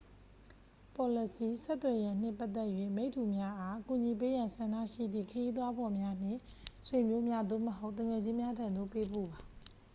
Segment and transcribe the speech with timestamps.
[0.95, 6.39] ပေါ်လစီ/ဆက်သွယ်ရန်နှင့်ပတ်သက်၍ မိတ္တူများအား ကူညီပေးရန်ဆန္ဒရှိသည့် ခရီးသွားဖော်များ နှင့်
[6.85, 9.39] ဆွေမျိုးများ သို့မဟုတ် သူငယ်ချင်းများထံသို့ ပေးပို့ပါ။